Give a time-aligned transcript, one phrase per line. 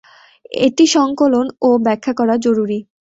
[0.59, 2.79] এটি সংকলন ও ব্যাখ্যা করা জরুরী।